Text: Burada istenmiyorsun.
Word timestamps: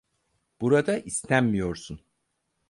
Burada 0.61 0.97
istenmiyorsun. 0.97 1.99